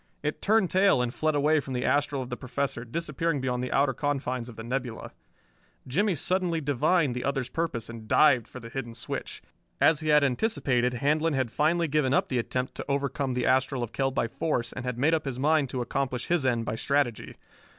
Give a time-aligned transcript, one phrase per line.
[0.23, 3.71] It turned tail and fled away from the astral of the Professor, disappearing beyond the
[3.71, 5.11] outer confines of the nebula.
[5.87, 9.43] Jimmie suddenly divined the other's purpose and dived for the hidden switch.
[9.79, 13.83] As he had anticipated, Handlon had finally given up the attempt to overcome the astral
[13.83, 16.73] of Kell by force and had made up his mind to accomplish his end by
[16.73, 17.35] strategy.